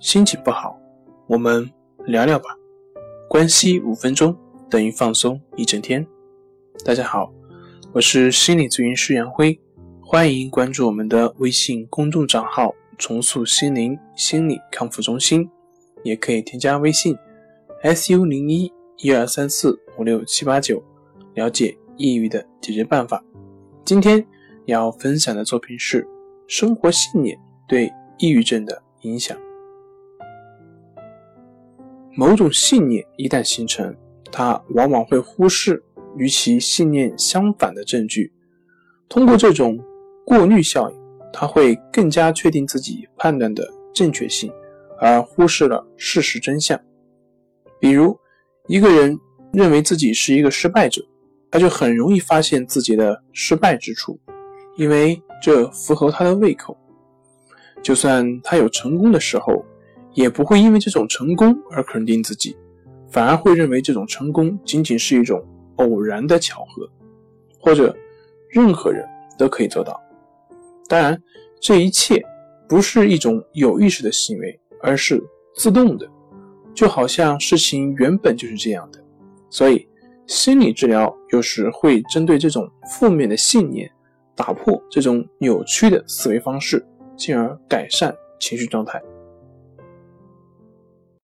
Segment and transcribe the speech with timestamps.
[0.00, 0.80] 心情不好，
[1.26, 1.70] 我们
[2.06, 2.46] 聊聊吧。
[3.28, 4.34] 关系五分钟
[4.70, 6.04] 等于放松一整天。
[6.82, 7.30] 大家好，
[7.92, 9.60] 我是心理咨询师杨辉，
[10.00, 15.46] 欢迎关注我们的微信公众账号“重塑心灵心理康复中心”，
[16.02, 17.14] 也可以添加微信
[17.84, 20.82] “su 零一一二三四五六七八九”
[21.36, 23.22] 了解抑郁的解决办法。
[23.84, 24.26] 今天
[24.64, 26.08] 要分享的作品是
[26.46, 29.36] 生活信念对抑郁症的影响。
[32.14, 33.94] 某种信念一旦形成，
[34.32, 35.82] 它往往会忽视
[36.16, 38.32] 与其信念相反的证据。
[39.08, 39.78] 通过这种
[40.24, 40.96] 过滤效应，
[41.32, 44.52] 他会更加确定自己判断的正确性，
[44.98, 46.78] 而忽视了事实真相。
[47.78, 48.18] 比如，
[48.66, 49.18] 一个人
[49.52, 51.02] 认为自己是一个失败者，
[51.50, 54.18] 他就很容易发现自己的失败之处，
[54.76, 56.76] 因为这符合他的胃口。
[57.82, 59.64] 就算他有成功的时候，
[60.12, 62.56] 也不会因为这种成功而肯定自己，
[63.08, 65.42] 反而会认为这种成功仅仅是一种
[65.76, 66.88] 偶然的巧合，
[67.58, 67.96] 或者
[68.48, 69.06] 任何人
[69.38, 70.00] 都可以做到。
[70.88, 71.20] 当然，
[71.60, 72.20] 这一切
[72.68, 75.22] 不是一种有意识的行为，而是
[75.54, 76.08] 自动的，
[76.74, 79.02] 就好像事情原本就是这样的。
[79.48, 79.88] 所以，
[80.26, 83.90] 心理治疗有时会针对这种负面的信念，
[84.34, 86.84] 打破这种扭曲的思维方式，
[87.16, 89.00] 进而改善情绪状态。